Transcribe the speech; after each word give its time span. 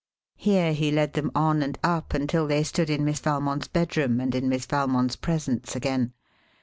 Here 0.37 0.73
he 0.73 0.89
led 0.89 1.13
them 1.13 1.29
on 1.35 1.61
and 1.61 1.77
up 1.83 2.15
until 2.15 2.47
they 2.47 2.63
stood 2.63 2.89
in 2.89 3.05
Miss 3.05 3.19
Valmond's 3.19 3.67
bedroom 3.67 4.19
and 4.19 4.33
in 4.33 4.49
Miss 4.49 4.65
Valmond's 4.65 5.15
presence 5.15 5.75
again. 5.75 6.13